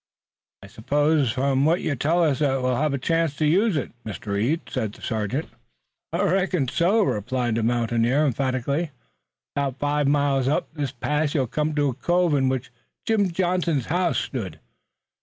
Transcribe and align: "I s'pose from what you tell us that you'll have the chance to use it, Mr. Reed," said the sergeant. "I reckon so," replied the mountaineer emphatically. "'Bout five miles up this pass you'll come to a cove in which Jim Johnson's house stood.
"I 0.63 0.65
s'pose 0.67 1.31
from 1.31 1.63
what 1.63 1.81
you 1.81 1.95
tell 1.95 2.23
us 2.23 2.39
that 2.39 2.53
you'll 2.59 2.75
have 2.75 2.91
the 2.93 2.97
chance 2.97 3.35
to 3.35 3.45
use 3.45 3.77
it, 3.77 3.91
Mr. 4.03 4.33
Reed," 4.33 4.61
said 4.67 4.93
the 4.93 5.01
sergeant. 5.03 5.49
"I 6.11 6.23
reckon 6.23 6.67
so," 6.69 7.03
replied 7.03 7.53
the 7.53 7.61
mountaineer 7.61 8.25
emphatically. 8.25 8.89
"'Bout 9.55 9.77
five 9.77 10.07
miles 10.07 10.47
up 10.47 10.73
this 10.73 10.91
pass 10.91 11.35
you'll 11.35 11.45
come 11.45 11.75
to 11.75 11.89
a 11.89 11.93
cove 11.93 12.33
in 12.33 12.49
which 12.49 12.71
Jim 13.05 13.29
Johnson's 13.29 13.85
house 13.93 14.17
stood. 14.17 14.59